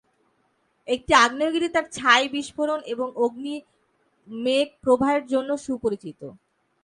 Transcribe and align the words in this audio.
এই 0.87 0.99
আগ্নেয়গিরি 1.17 1.67
তার 1.69 1.85
ছাই 1.91 2.23
বিস্ফোরণ 2.33 2.79
এবং 2.93 3.07
অগ্নি-মেঘ 3.17 4.67
প্রবাহের 4.83 5.23
জন্য 5.27 5.49
সুপরিচিত। 5.65 6.21